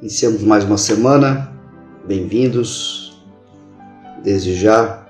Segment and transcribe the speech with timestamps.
[0.00, 1.52] Iniciamos mais uma semana,
[2.06, 3.22] bem-vindos
[4.24, 5.06] desde já.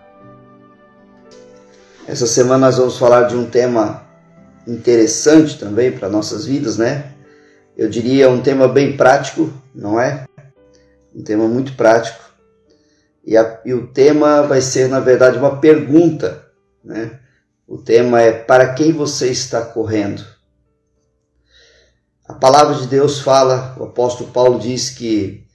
[2.08, 4.02] Essa semana nós vamos falar de um tema
[4.66, 7.12] interessante também para nossas vidas, né?
[7.76, 10.26] Eu diria um tema bem prático, não é?
[11.14, 12.24] Um tema muito prático.
[13.24, 16.46] E, a, e o tema vai ser, na verdade, uma pergunta,
[16.82, 17.20] né?
[17.70, 20.24] O tema é: para quem você está correndo?
[22.26, 25.46] A palavra de Deus fala, o apóstolo Paulo diz que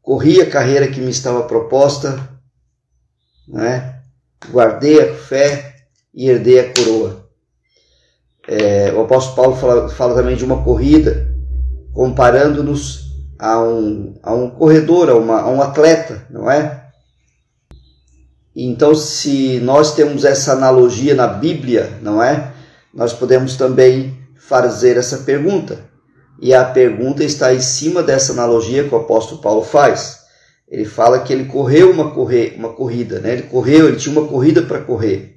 [0.00, 2.26] corri a carreira que me estava proposta,
[3.46, 4.00] né?
[4.50, 5.76] guardei a fé
[6.14, 7.28] e herdei a coroa.
[8.48, 11.34] É, o apóstolo Paulo fala, fala, também de uma corrida,
[11.92, 16.87] comparando-nos a um, a um corredor, a, uma, a um atleta, não é?
[18.60, 22.52] Então, se nós temos essa analogia na Bíblia, não é?
[22.92, 25.78] Nós podemos também fazer essa pergunta.
[26.42, 30.22] E a pergunta está em cima dessa analogia que o apóstolo Paulo faz.
[30.68, 33.34] Ele fala que ele correu uma, corre, uma corrida, né?
[33.34, 35.36] ele correu, ele tinha uma corrida para correr.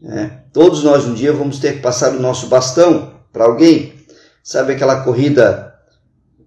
[0.00, 0.44] Né?
[0.50, 3.92] Todos nós um dia vamos ter que passar o nosso bastão para alguém.
[4.42, 5.74] Sabe aquela corrida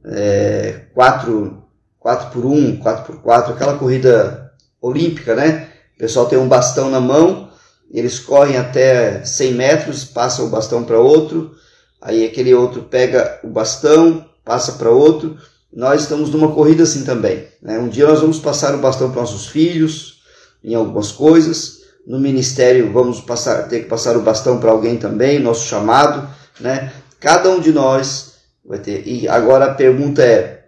[0.05, 1.63] é, 4,
[1.99, 5.69] 4 por 1, 4 por 4, aquela corrida olímpica, né?
[6.03, 7.49] Pessoal tem um bastão na mão,
[7.89, 11.55] eles correm até 100 metros, passam o bastão para outro,
[12.01, 15.37] aí aquele outro pega o bastão, passa para outro.
[15.71, 17.47] Nós estamos numa corrida assim também.
[17.61, 17.79] Né?
[17.79, 20.19] Um dia nós vamos passar o bastão para nossos filhos,
[20.61, 21.83] em algumas coisas.
[22.05, 26.27] No ministério vamos passar, ter que passar o bastão para alguém também, nosso chamado.
[26.59, 26.91] Né?
[27.17, 28.33] Cada um de nós
[28.65, 29.07] vai ter.
[29.07, 30.65] E agora a pergunta é: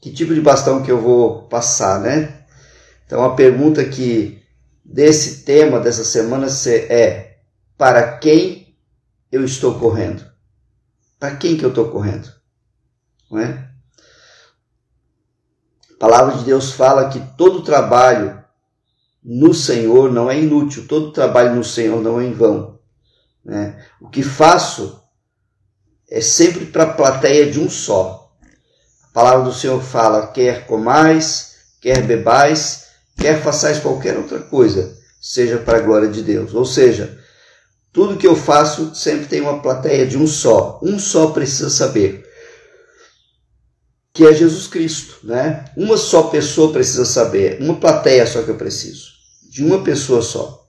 [0.00, 2.44] que tipo de bastão que eu vou passar, né?
[3.04, 4.40] Então a pergunta que
[4.92, 6.46] desse tema dessa semana
[6.90, 7.38] é:
[7.78, 8.76] para quem
[9.30, 10.30] eu estou correndo?
[11.18, 12.30] Para quem que eu estou correndo?
[13.30, 13.70] Não é?
[15.94, 18.42] A palavra de Deus fala que todo trabalho
[19.24, 22.80] no Senhor não é inútil, todo trabalho no Senhor não é em vão.
[23.44, 23.84] Né?
[24.00, 25.00] O que faço
[26.10, 28.36] é sempre para a plateia de um só.
[29.04, 32.81] A palavra do Senhor fala: quer comais, quer bebais,
[33.22, 36.52] quer façais qualquer outra coisa, seja para a glória de Deus.
[36.52, 37.18] Ou seja,
[37.92, 40.80] tudo que eu faço sempre tem uma plateia de um só.
[40.82, 42.28] Um só precisa saber.
[44.12, 45.64] Que é Jesus Cristo, né?
[45.76, 47.62] Uma só pessoa precisa saber.
[47.62, 49.12] Uma plateia só que eu preciso.
[49.48, 50.66] De uma pessoa só.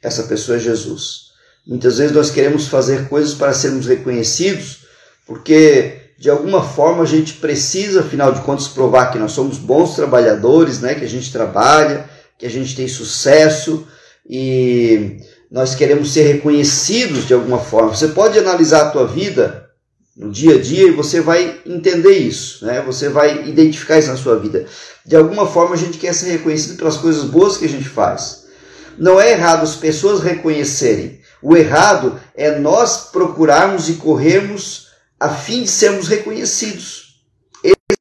[0.00, 1.28] Essa pessoa é Jesus.
[1.66, 4.86] Muitas vezes nós queremos fazer coisas para sermos reconhecidos,
[5.26, 9.94] porque de alguma forma a gente precisa, afinal de contas, provar que nós somos bons
[9.94, 10.96] trabalhadores, né?
[10.96, 13.86] Que a gente trabalha, que a gente tem sucesso
[14.28, 15.18] e
[15.48, 17.94] nós queremos ser reconhecidos de alguma forma.
[17.94, 19.70] Você pode analisar a tua vida
[20.16, 22.82] no dia a dia e você vai entender isso, né?
[22.84, 24.66] Você vai identificar isso na sua vida.
[25.06, 28.46] De alguma forma a gente quer ser reconhecido pelas coisas boas que a gente faz.
[28.98, 31.20] Não é errado as pessoas reconhecerem.
[31.40, 34.87] O errado é nós procurarmos e corrermos
[35.18, 37.22] a fim de sermos reconhecidos.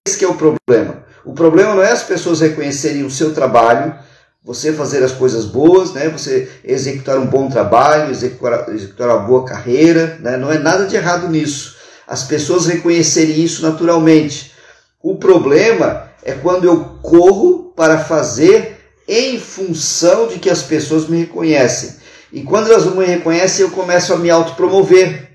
[0.06, 1.06] Esse é o problema.
[1.26, 3.94] O problema não é as pessoas reconhecerem o seu trabalho,
[4.44, 6.08] você fazer as coisas boas, né?
[6.08, 10.38] você executar um bom trabalho, executar, executar uma boa carreira, né?
[10.38, 11.76] não é nada de errado nisso.
[12.08, 14.54] As pessoas reconhecerem isso naturalmente.
[15.04, 21.20] O problema é quando eu corro para fazer em função de que as pessoas me
[21.20, 21.96] reconhecem.
[22.32, 25.27] E quando elas me reconhecem, eu começo a me autopromover.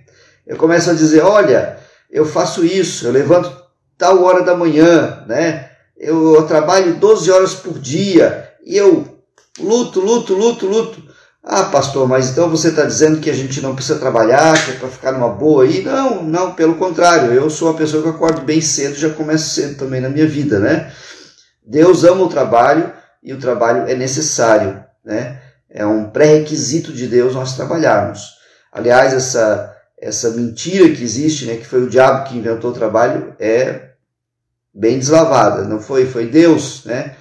[0.53, 1.79] Eu começo a dizer, olha,
[2.11, 3.51] eu faço isso, eu levanto
[3.97, 5.71] tal hora da manhã, né?
[5.97, 9.19] Eu, eu trabalho 12 horas por dia, e eu
[9.59, 11.03] luto, luto, luto, luto.
[11.43, 14.75] Ah, pastor, mas então você está dizendo que a gente não precisa trabalhar, que é
[14.75, 15.83] para ficar numa boa aí?
[15.83, 17.33] Não, não, pelo contrário.
[17.33, 20.59] Eu sou uma pessoa que acordo bem cedo, já começo cedo também na minha vida,
[20.59, 20.93] né?
[21.67, 22.93] Deus ama o trabalho
[23.23, 25.41] e o trabalho é necessário, né?
[25.71, 28.43] É um pré-requisito de Deus nós trabalharmos.
[28.71, 29.72] Aliás, essa,
[30.03, 33.93] essa mentira que existe, né, que foi o diabo que inventou o trabalho, é
[34.75, 35.65] bem deslavada.
[35.65, 37.17] Não foi, foi Deus, né?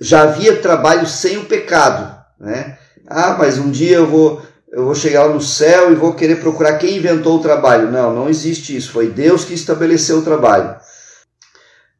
[0.00, 2.78] já havia trabalho sem o pecado, né?
[3.06, 4.42] Ah, mas um dia eu vou
[4.72, 7.90] eu vou chegar lá no céu e vou querer procurar quem inventou o trabalho.
[7.90, 8.92] Não, não existe isso.
[8.92, 10.76] Foi Deus que estabeleceu o trabalho.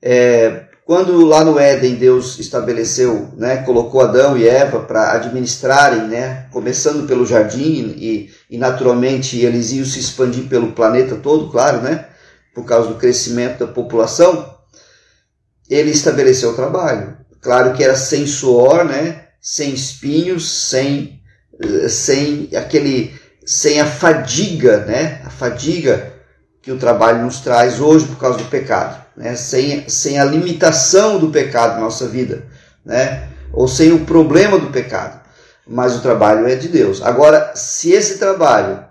[0.01, 6.49] É, quando lá no Éden Deus estabeleceu, né, colocou Adão e Eva para administrarem, né,
[6.51, 12.07] começando pelo jardim e, e naturalmente eles iam se expandir pelo planeta todo, claro, né,
[12.53, 14.53] por causa do crescimento da população,
[15.69, 17.17] ele estabeleceu o trabalho.
[17.41, 19.27] Claro que era sem suor, né?
[19.41, 21.23] sem espinhos, sem,
[21.89, 23.15] sem aquele
[23.47, 25.23] sem a fadiga, né?
[25.25, 26.15] A fadiga
[26.61, 29.37] que o trabalho nos traz hoje por causa do pecado, né?
[29.37, 32.47] Sem, sem a limitação do pecado na nossa vida,
[32.85, 33.29] né?
[33.53, 35.21] Ou sem o problema do pecado.
[35.69, 37.03] Mas o trabalho é de Deus.
[37.03, 38.83] Agora, se esse trabalho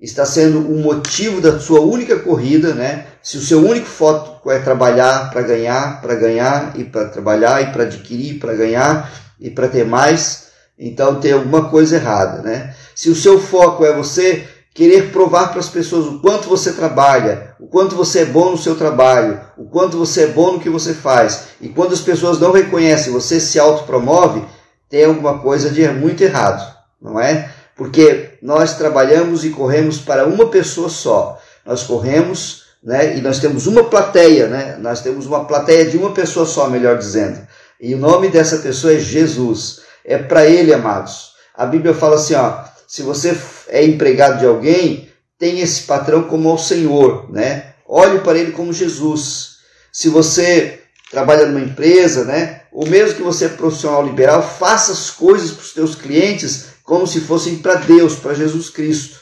[0.00, 3.06] está sendo o motivo da sua única corrida, né?
[3.22, 7.72] Se o seu único foco é trabalhar para ganhar, para ganhar e para trabalhar e
[7.72, 12.74] para adquirir, para ganhar e para ter mais, então tem alguma coisa errada, né?
[12.96, 14.44] Se o seu foco é você
[14.78, 18.56] querer provar para as pessoas o quanto você trabalha, o quanto você é bom no
[18.56, 22.38] seu trabalho, o quanto você é bom no que você faz, e quando as pessoas
[22.38, 24.44] não reconhecem, você se autopromove,
[24.88, 26.64] tem alguma coisa de muito errado,
[27.02, 27.50] não é?
[27.76, 31.40] Porque nós trabalhamos e corremos para uma pessoa só.
[31.66, 33.16] Nós corremos, né?
[33.16, 34.76] E nós temos uma plateia, né?
[34.80, 37.40] Nós temos uma plateia de uma pessoa só, melhor dizendo.
[37.80, 39.80] E o nome dessa pessoa é Jesus.
[40.04, 41.32] É para ele, amados.
[41.52, 43.38] A Bíblia fala assim, ó, se você
[43.68, 47.74] é empregado de alguém, tem esse patrão como o Senhor, né?
[47.86, 49.58] Olhe para ele como Jesus.
[49.92, 50.80] Se você
[51.10, 52.62] trabalha numa empresa, né?
[52.72, 57.06] Ou mesmo que você é profissional liberal, faça as coisas para os seus clientes como
[57.06, 59.18] se fossem para Deus, para Jesus Cristo.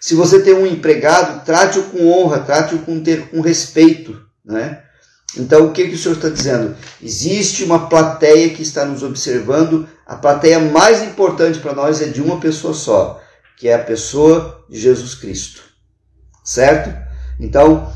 [0.00, 3.00] Se você tem um empregado, trate-o com honra, trate-o com,
[3.30, 4.82] com respeito, né?
[5.36, 6.76] Então, o que, que o Senhor está dizendo?
[7.02, 9.88] Existe uma plateia que está nos observando.
[10.06, 13.20] A plateia mais importante para nós é de uma pessoa só,
[13.56, 15.62] que é a pessoa de Jesus Cristo.
[16.44, 16.94] Certo?
[17.40, 17.90] Então,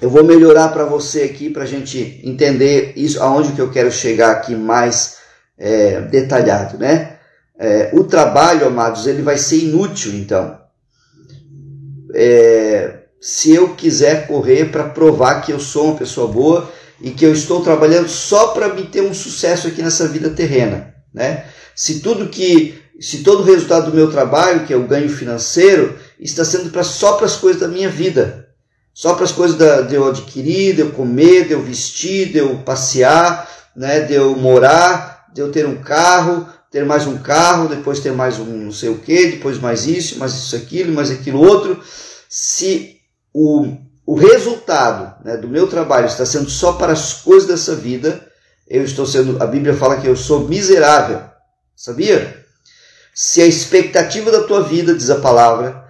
[0.00, 3.92] eu vou melhorar para você aqui para a gente entender isso, aonde que eu quero
[3.92, 5.18] chegar aqui mais
[5.58, 7.18] é, detalhado, né?
[7.58, 10.58] É, o trabalho, amados, ele vai ser inútil, então.
[12.14, 17.24] É, se eu quiser correr para provar que eu sou uma pessoa boa e que
[17.24, 21.46] eu estou trabalhando só para me ter um sucesso aqui nessa vida terrena, né?
[21.74, 25.98] Se tudo que, se todo o resultado do meu trabalho, que é o ganho financeiro,
[26.20, 28.46] está sendo para só para as coisas da minha vida,
[28.92, 32.36] só para as coisas da, de eu adquirir, de eu comer, de eu vestir, de
[32.36, 34.00] eu passear, né?
[34.00, 38.38] De eu morar, de eu ter um carro, ter mais um carro, depois ter mais
[38.38, 41.80] um não sei o que, depois mais isso, mais isso aquilo, mais aquilo outro.
[42.28, 42.93] Se
[43.34, 43.76] o,
[44.06, 48.24] o resultado né, do meu trabalho está sendo só para as coisas dessa vida,
[48.68, 51.20] eu estou sendo, a Bíblia fala que eu sou miserável.
[51.74, 52.42] Sabia?
[53.12, 55.84] Se a expectativa da tua vida, diz a palavra,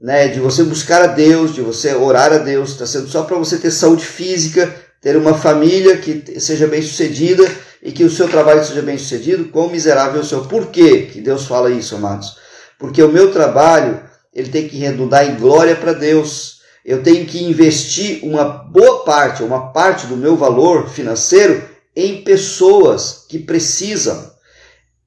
[0.00, 3.36] né, de você buscar a Deus, de você orar a Deus, está sendo só para
[3.36, 7.44] você ter saúde física, ter uma família que seja bem sucedida
[7.82, 10.44] e que o seu trabalho seja bem sucedido, quão miserável é o seu.
[10.46, 12.36] Por quê que Deus fala isso, amados?
[12.78, 14.02] Porque o meu trabalho
[14.32, 19.42] ele tem que redundar em glória para Deus eu tenho que investir uma boa parte,
[19.42, 21.62] uma parte do meu valor financeiro
[21.94, 24.30] em pessoas que precisam,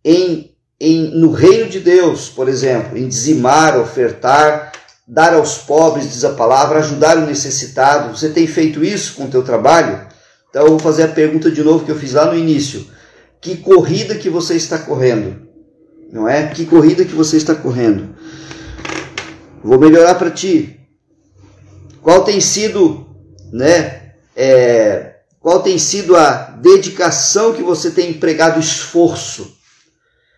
[0.05, 4.71] em, em, no reino de Deus, por exemplo, em dizimar, ofertar,
[5.07, 8.15] dar aos pobres, diz a palavra, ajudar o necessitado.
[8.15, 10.07] Você tem feito isso com o teu trabalho?
[10.49, 12.87] Então eu vou fazer a pergunta de novo que eu fiz lá no início.
[13.41, 15.41] Que corrida que você está correndo?
[16.11, 16.47] Não é?
[16.47, 18.15] Que corrida que você está correndo?
[19.63, 20.79] Vou melhorar para ti.
[22.03, 23.07] Qual tem sido,
[23.51, 24.11] né?
[24.35, 29.55] É, qual tem sido a dedicação que você tem empregado esforço?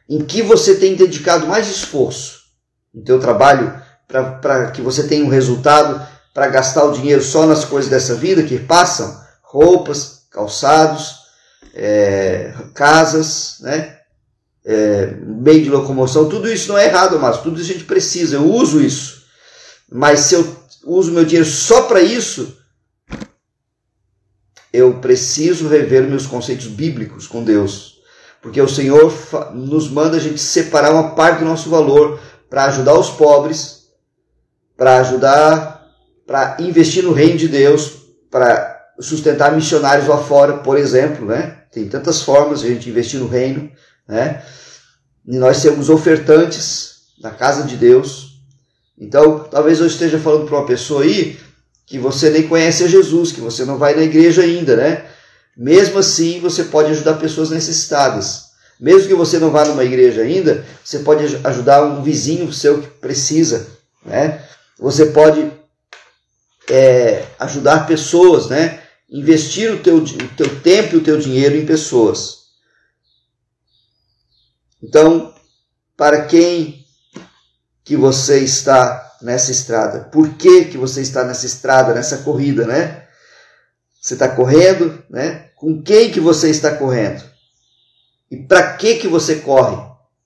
[0.08, 2.42] Em que você tem dedicado mais esforço
[2.94, 7.66] no teu trabalho para que você tenha um resultado para gastar o dinheiro só nas
[7.66, 9.20] coisas dessa vida que passam?
[9.42, 11.16] Roupas, calçados,
[11.74, 13.98] é, casas, né?
[14.64, 18.36] É, meio de locomoção, tudo isso não é errado, mas tudo isso a gente precisa,
[18.36, 19.24] eu uso isso.
[19.92, 20.55] Mas se eu
[20.86, 22.58] uso meu dinheiro só para isso,
[24.72, 27.96] eu preciso rever meus conceitos bíblicos com Deus.
[28.42, 29.12] Porque o Senhor
[29.54, 33.86] nos manda a gente separar uma parte do nosso valor para ajudar os pobres,
[34.78, 35.90] para ajudar,
[36.28, 37.94] para investir no reino de Deus,
[38.30, 41.64] para sustentar missionários lá fora, por exemplo, né?
[41.72, 43.72] Tem tantas formas de a gente investir no reino,
[44.08, 44.44] né?
[45.26, 48.25] E nós sermos ofertantes na casa de Deus,
[48.98, 51.38] então, talvez eu esteja falando para uma pessoa aí
[51.86, 55.06] que você nem conhece a Jesus, que você não vai na igreja ainda, né?
[55.56, 58.46] Mesmo assim, você pode ajudar pessoas necessitadas.
[58.80, 62.88] Mesmo que você não vá numa igreja ainda, você pode ajudar um vizinho seu que
[62.88, 63.68] precisa,
[64.04, 64.44] né?
[64.80, 65.52] Você pode
[66.70, 68.82] é, ajudar pessoas, né?
[69.10, 72.46] Investir o teu, o teu tempo e o teu dinheiro em pessoas.
[74.82, 75.34] Então,
[75.96, 76.85] para quem
[77.86, 80.10] que você está nessa estrada?
[80.12, 83.04] Por que, que você está nessa estrada, nessa corrida, né?
[84.02, 85.50] Você está correndo, né?
[85.56, 87.24] Com quem que você está correndo?
[88.30, 89.78] E para que que você corre?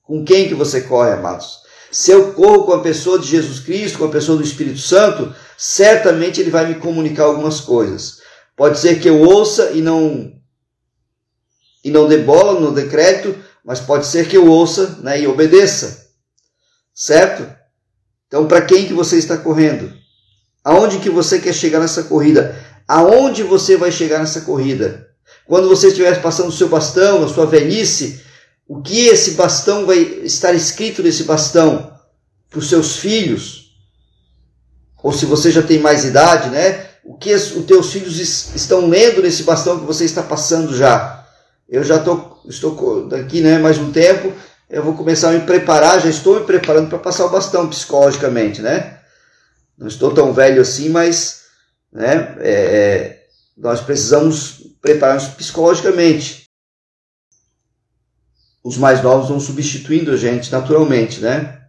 [0.02, 1.60] Com quem que você corre, amados?
[1.92, 5.36] Se eu corro com a pessoa de Jesus Cristo, com a pessoa do Espírito Santo,
[5.58, 8.20] certamente ele vai me comunicar algumas coisas.
[8.56, 10.34] Pode ser que eu ouça e não
[11.84, 16.09] e não dê bola no decreto, mas pode ser que eu ouça né, e obedeça.
[17.00, 17.50] Certo?
[18.28, 19.94] Então, para quem que você está correndo?
[20.62, 22.62] Aonde que você quer chegar nessa corrida?
[22.86, 25.08] Aonde você vai chegar nessa corrida?
[25.46, 28.22] Quando você estiver passando o seu bastão, a sua velhice,
[28.68, 31.90] o que esse bastão vai estar escrito nesse bastão
[32.50, 33.78] para os seus filhos?
[35.02, 36.86] Ou se você já tem mais idade, né?
[37.06, 38.20] O que os teus filhos
[38.54, 41.26] estão lendo nesse bastão que você está passando já?
[41.70, 44.34] Eu já tô, estou daqui, né, mais um tempo,
[44.70, 48.62] eu vou começar a me preparar, já estou me preparando para passar o bastão psicologicamente,
[48.62, 49.00] né?
[49.78, 51.46] Não estou tão velho assim, mas
[51.92, 53.20] né, é, é
[53.58, 56.50] nós precisamos preparar-nos psicologicamente
[58.64, 61.62] os mais novos vão substituindo a gente naturalmente, né?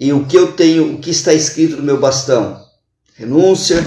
[0.00, 2.64] E o que eu tenho, o que está escrito no meu bastão?
[3.14, 3.84] Renúncia,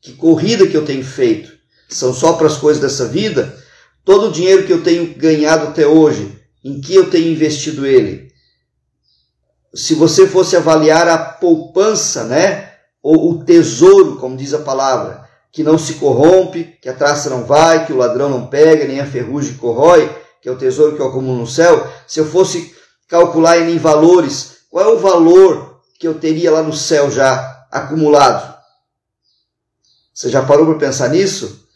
[0.00, 1.52] que corrida que eu tenho feito?
[1.88, 3.56] São só para as coisas dessa vida?
[4.04, 8.32] Todo o dinheiro que eu tenho ganhado até hoje, em que eu tenho investido ele?
[9.74, 12.72] Se você fosse avaliar a poupança, né?
[13.02, 17.44] Ou o tesouro, como diz a palavra, que não se corrompe, que a traça não
[17.44, 21.02] vai, que o ladrão não pega, nem a ferrugem corrói, que é o tesouro que
[21.02, 22.74] eu acumulo no céu, se eu fosse
[23.06, 28.54] calcular em valores, qual é o valor que eu teria lá no céu já acumulado?
[30.12, 31.68] Você já parou para pensar nisso?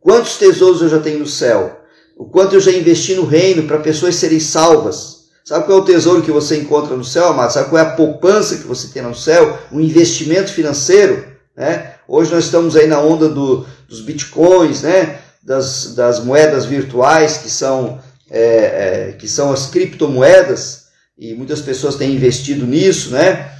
[0.00, 1.80] Quantos tesouros eu já tenho no céu?
[2.16, 5.24] O quanto eu já investi no reino para pessoas serem salvas?
[5.44, 7.52] Sabe qual é o tesouro que você encontra no céu, amado?
[7.52, 9.58] Sabe qual é a poupança que você tem no céu?
[9.70, 11.26] Um investimento financeiro?
[11.56, 11.94] Né?
[12.08, 15.18] Hoje nós estamos aí na onda do, dos bitcoins, né?
[15.42, 20.84] das, das moedas virtuais que são é, é, que são as criptomoedas,
[21.16, 23.50] e muitas pessoas têm investido nisso, né?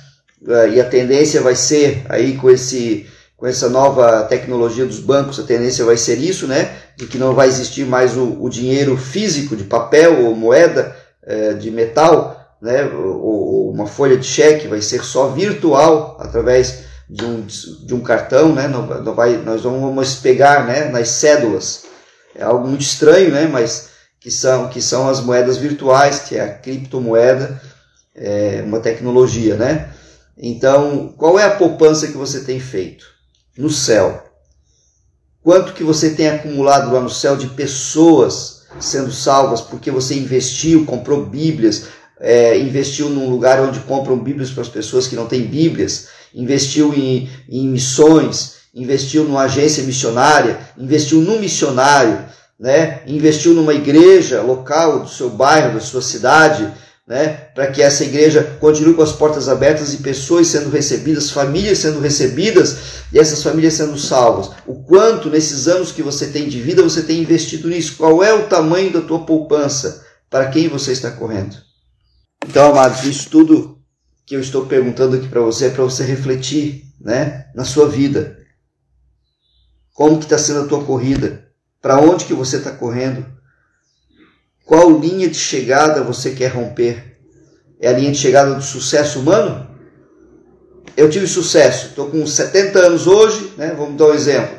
[0.49, 3.07] É, e a tendência vai ser aí com esse
[3.45, 6.79] com essa nova tecnologia dos bancos, a tendência vai ser isso, né?
[6.97, 11.53] De que não vai existir mais o, o dinheiro físico de papel ou moeda é,
[11.53, 12.85] de metal, né?
[12.87, 17.45] Ou, ou, uma folha de cheque, vai ser só virtual através de um,
[17.87, 18.67] de um cartão, né?
[18.67, 20.87] Não, não vai, nós vamos pegar, né?
[20.89, 21.83] Nas cédulas.
[22.35, 23.47] É algo muito estranho, né?
[23.47, 27.61] Mas que são, que são as moedas virtuais, que é a criptomoeda,
[28.17, 29.91] é uma tecnologia, né?
[30.35, 33.13] Então, qual é a poupança que você tem feito
[33.57, 34.25] no céu?
[35.43, 40.85] Quanto que você tem acumulado lá no céu de pessoas sendo salvas porque você investiu,
[40.85, 41.85] comprou Bíblias,
[42.21, 46.93] é, investiu num lugar onde compram Bíblias para as pessoas que não têm Bíblias, investiu
[46.95, 52.25] em, em missões, investiu numa agência missionária, investiu num missionário,
[52.59, 56.73] né, investiu numa igreja local do seu bairro, da sua cidade,
[57.07, 61.79] né, para que essa igreja continue com as portas abertas e pessoas sendo recebidas, famílias
[61.79, 64.51] sendo recebidas e essas famílias sendo salvas.
[64.67, 67.97] O quanto nesses anos que você tem de vida você tem investido nisso?
[67.97, 70.05] Qual é o tamanho da tua poupança?
[70.31, 71.57] Para quem você está correndo?
[72.47, 73.79] Então, amados, isso tudo
[74.27, 78.39] que eu estou perguntando aqui para você é para você refletir, né, na sua vida.
[79.93, 81.47] Como que está sendo a tua corrida?
[81.81, 83.27] Para onde que você está correndo?
[84.65, 87.19] Qual linha de chegada você quer romper?
[87.79, 89.69] É a linha de chegada do sucesso humano?
[90.97, 93.75] Eu tive sucesso, estou com 70 anos hoje, né?
[93.77, 94.57] vamos dar um exemplo.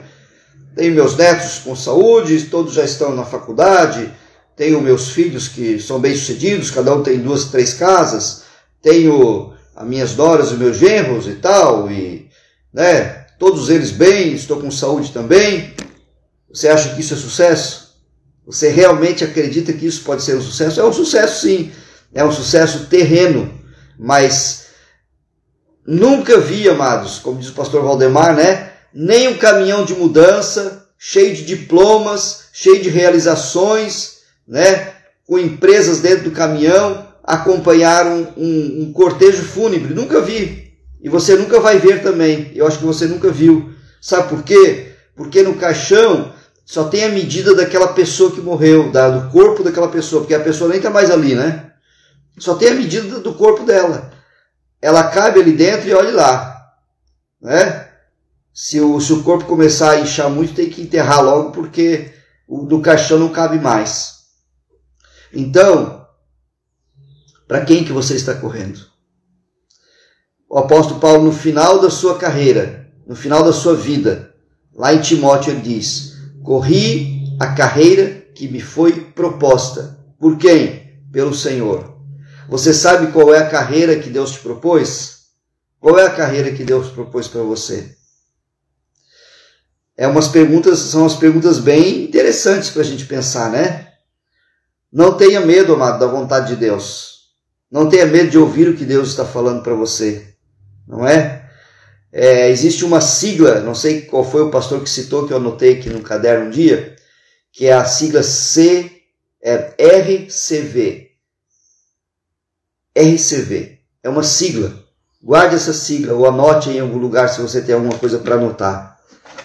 [0.75, 4.11] Tenho meus netos com saúde, todos já estão na faculdade,
[4.55, 8.43] tenho meus filhos que são bem-sucedidos, cada um tem duas, três casas,
[8.81, 12.29] tenho as minhas noras e meus genros e tal, e
[12.73, 15.73] né, todos eles bem, estou com saúde também.
[16.51, 17.84] Você acha que isso é sucesso?
[18.45, 20.79] Você realmente acredita que isso pode ser um sucesso?
[20.79, 21.71] É um sucesso, sim.
[22.13, 23.51] É um sucesso terreno.
[23.97, 24.67] Mas
[25.85, 28.71] nunca vi, amados, como diz o pastor Valdemar, né?
[28.93, 34.93] Nem um caminhão de mudança, cheio de diplomas, cheio de realizações, né?
[35.25, 39.93] Com empresas dentro do caminhão, acompanhar um, um, um cortejo fúnebre.
[39.93, 40.73] Nunca vi.
[41.01, 42.51] E você nunca vai ver também.
[42.53, 43.73] Eu acho que você nunca viu.
[43.99, 44.91] Sabe por quê?
[45.15, 46.34] Porque no caixão
[46.65, 50.43] só tem a medida daquela pessoa que morreu, da, do corpo daquela pessoa, porque a
[50.43, 51.71] pessoa nem está mais ali, né?
[52.39, 54.11] Só tem a medida do corpo dela.
[54.81, 56.73] Ela cabe ali dentro e olhe lá,
[57.39, 57.87] né?
[58.51, 62.11] Se o, se o corpo começar a inchar muito, tem que enterrar logo, porque
[62.47, 64.23] o do caixão não cabe mais.
[65.31, 66.07] Então,
[67.47, 68.79] para quem que você está correndo?
[70.49, 74.33] O apóstolo Paulo, no final da sua carreira, no final da sua vida,
[74.73, 76.14] lá em Timóteo, ele diz:
[76.45, 79.99] Corri a carreira que me foi proposta.
[80.19, 81.01] Por quem?
[81.11, 81.97] Pelo Senhor.
[82.47, 85.25] Você sabe qual é a carreira que Deus te propôs?
[85.79, 87.95] Qual é a carreira que Deus propôs para você?
[89.97, 93.93] É umas perguntas, são umas perguntas bem interessantes para a gente pensar, né?
[94.93, 97.31] Não tenha medo, amado, da vontade de Deus.
[97.71, 100.35] Não tenha medo de ouvir o que Deus está falando para você,
[100.87, 101.44] não é?
[102.17, 102.49] É?
[102.49, 105.89] Existe uma sigla, não sei qual foi o pastor que citou, que eu anotei aqui
[105.89, 106.95] no caderno um dia,
[107.51, 108.89] que é a sigla C,
[109.43, 111.11] é RCV.
[112.95, 113.79] RCV.
[114.01, 114.73] É uma sigla.
[115.21, 118.97] Guarde essa sigla ou anote em algum lugar se você tem alguma coisa para anotar.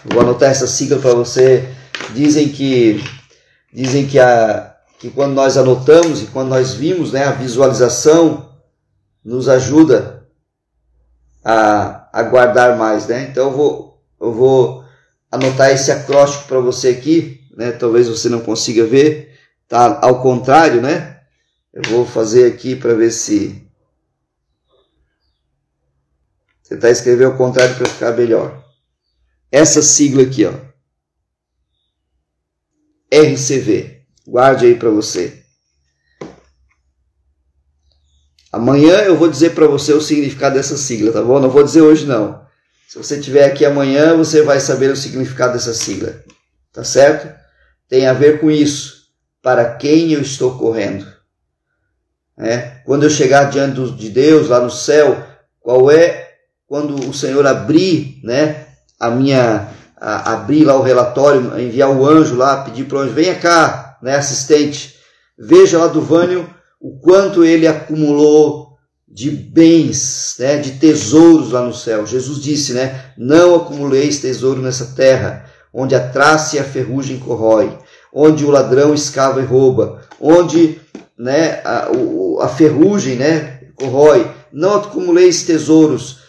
[0.04, 1.68] vou anotar essa sigla para você.
[2.14, 3.02] Dizem que
[3.72, 8.54] dizem que a que quando nós anotamos e quando nós vimos, né, a visualização
[9.24, 10.28] nos ajuda
[11.42, 13.28] a, a guardar mais, né?
[13.30, 13.90] Então eu vou
[14.20, 14.84] eu vou
[15.30, 17.72] anotar esse acróstico para você aqui, né?
[17.72, 21.20] Talvez você não consiga ver, tá ao contrário, né?
[21.72, 23.66] Eu vou fazer aqui para ver se.
[26.68, 28.64] Tentar escrever ao contrário para ficar melhor.
[29.50, 30.52] Essa sigla aqui, ó.
[33.12, 34.04] RCV.
[34.26, 35.39] Guarde aí para você.
[38.52, 41.38] Amanhã eu vou dizer para você o significado dessa sigla, tá bom?
[41.38, 42.40] Não vou dizer hoje não.
[42.88, 46.23] Se você estiver aqui amanhã, você vai saber o significado dessa sigla.
[46.73, 47.33] Tá certo?
[47.88, 49.00] Tem a ver com isso.
[49.40, 51.07] Para quem eu estou correndo?
[52.37, 52.80] Né?
[52.85, 55.25] Quando eu chegar diante de Deus lá no céu,
[55.61, 56.30] qual é
[56.66, 58.66] quando o Senhor abrir, né,
[58.99, 63.12] a minha a, abrir lá o relatório, enviar o anjo lá, pedir para o anjo,
[63.12, 64.97] venha cá, né, assistente,
[65.38, 66.49] veja lá do Vânio
[66.80, 68.70] o quanto ele acumulou
[69.06, 72.06] de bens, né, de tesouros lá no céu.
[72.06, 75.44] Jesus disse, né, não acumuleis tesouro nessa terra,
[75.75, 77.76] onde a traça e a ferrugem corrói,
[78.12, 80.80] onde o ladrão escava e rouba, onde
[81.18, 81.88] né, a,
[82.40, 86.20] a ferrugem né, corrói, não acumuleis tesouros,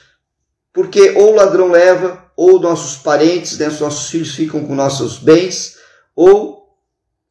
[0.73, 5.77] porque ou o ladrão leva, ou nossos parentes, né, nossos filhos ficam com nossos bens,
[6.15, 6.60] ou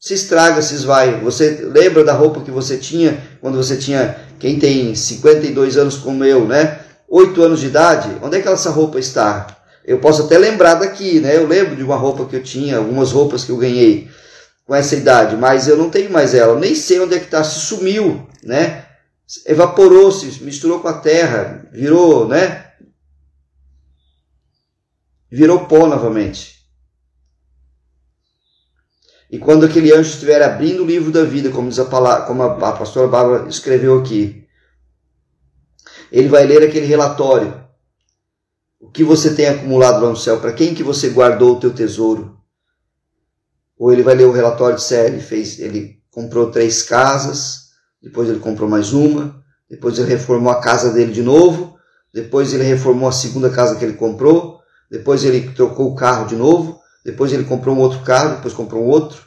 [0.00, 1.20] se estraga, se esvai.
[1.20, 6.24] Você lembra da roupa que você tinha quando você tinha, quem tem 52 anos como
[6.24, 6.80] eu, né?
[7.06, 9.58] 8 anos de idade, onde é que essa roupa está?
[9.84, 11.36] Eu posso até lembrar daqui, né?
[11.36, 14.08] Eu lembro de uma roupa que eu tinha, algumas roupas que eu ganhei
[14.64, 17.42] com essa idade, mas eu não tenho mais ela, nem sei onde é que está,
[17.42, 18.84] se sumiu, né?
[19.44, 22.66] Evaporou-se, misturou com a terra, virou, né?
[25.30, 26.59] Virou pó novamente.
[29.30, 32.42] E quando aquele anjo estiver abrindo o livro da vida, como diz a palavra, como
[32.42, 34.44] a, a pastora Bárbara escreveu aqui,
[36.10, 37.64] ele vai ler aquele relatório.
[38.80, 40.40] O que você tem acumulado lá no céu?
[40.40, 42.38] Para quem que você guardou o teu tesouro?
[43.78, 47.68] Ou ele vai ler o relatório de série, ele fez, ele comprou três casas,
[48.02, 51.78] depois ele comprou mais uma, depois ele reformou a casa dele de novo,
[52.12, 54.58] depois ele reformou a segunda casa que ele comprou,
[54.90, 58.84] depois ele trocou o carro de novo, depois ele comprou um outro carro, depois comprou
[58.84, 59.22] um outro.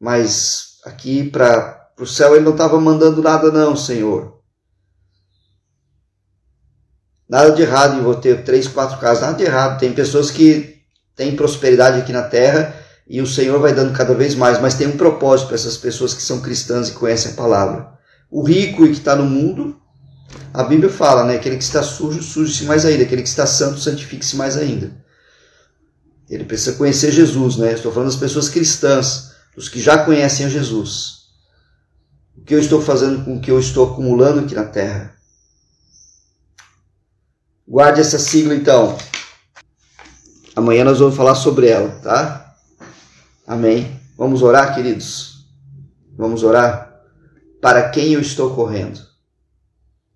[0.00, 4.36] Mas aqui para o céu ele não estava mandando nada não, Senhor.
[7.28, 9.80] Nada de errado em vou ter três, quatro casas, nada de errado.
[9.80, 10.82] Tem pessoas que
[11.16, 12.74] têm prosperidade aqui na terra
[13.08, 16.14] e o Senhor vai dando cada vez mais, mas tem um propósito para essas pessoas
[16.14, 17.92] que são cristãs e conhecem a palavra.
[18.30, 19.80] O rico e que está no mundo,
[20.52, 21.36] a Bíblia fala, né?
[21.36, 23.04] Aquele que está sujo, suje-se mais ainda.
[23.04, 25.05] Aquele que está santo, santifique-se mais ainda.
[26.28, 27.72] Ele precisa conhecer Jesus, né?
[27.72, 31.26] Estou falando das pessoas cristãs, dos que já conhecem a Jesus.
[32.36, 35.16] O que eu estou fazendo com o que eu estou acumulando aqui na terra?
[37.66, 38.96] Guarde essa sigla então.
[40.54, 42.54] Amanhã nós vamos falar sobre ela, tá?
[43.46, 44.00] Amém.
[44.16, 45.44] Vamos orar, queridos?
[46.16, 47.02] Vamos orar?
[47.60, 49.00] Para quem eu estou correndo?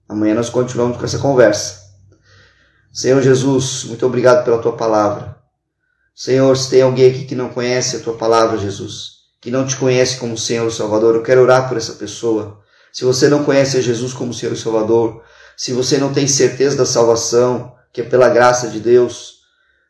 [0.08, 1.80] Amanhã nós continuamos com essa conversa.
[2.92, 5.29] Senhor Jesus, muito obrigado pela tua palavra.
[6.22, 9.74] Senhor, se tem alguém aqui que não conhece a tua palavra, Jesus, que não te
[9.74, 12.60] conhece como Senhor e Salvador, eu quero orar por essa pessoa.
[12.92, 15.22] Se você não conhece Jesus como Senhor e Salvador,
[15.56, 19.36] se você não tem certeza da salvação, que é pela graça de Deus,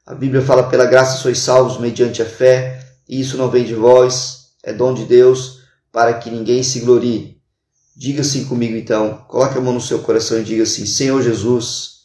[0.06, 3.74] a Bíblia fala: pela graça sois salvos mediante a fé e isso não vem de
[3.74, 7.40] vós, é dom de Deus, para que ninguém se glorie.
[7.96, 12.02] Diga assim comigo então, coloque a mão no seu coração e diga assim: Senhor Jesus,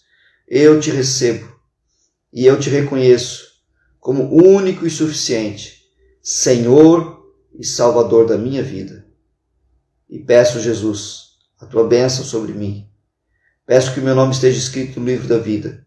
[0.47, 1.47] eu te recebo
[2.33, 3.44] e eu te reconheço
[4.05, 5.81] como único e suficiente,
[6.21, 7.25] Senhor
[7.57, 9.03] e Salvador da minha vida.
[10.07, 12.87] E peço, Jesus, a tua bênção sobre mim.
[13.65, 15.83] Peço que o meu nome esteja escrito no livro da vida.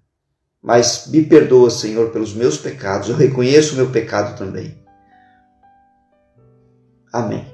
[0.61, 3.09] Mas me perdoa, Senhor, pelos meus pecados.
[3.09, 4.76] Eu reconheço o meu pecado também.
[7.12, 7.46] Amém.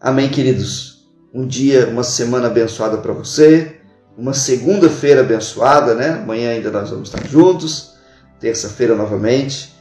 [0.00, 1.06] Amém, queridos.
[1.34, 3.78] um dia, uma semana abençoada para você,
[4.16, 6.12] uma segunda-feira abençoada, né?
[6.12, 7.93] Amanhã ainda nós vamos estar juntos,
[8.44, 9.74] terça-feira novamente,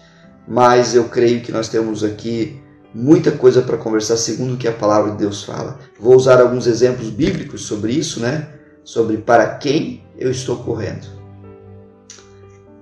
[0.47, 2.62] mas eu creio que nós temos aqui
[2.93, 5.78] muita coisa para conversar segundo o que a palavra de Deus fala.
[5.99, 8.47] Vou usar alguns exemplos bíblicos sobre isso, né?
[8.82, 11.06] Sobre para quem eu estou correndo.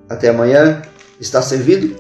[0.08, 0.84] Até amanhã.
[1.20, 1.96] Está servido?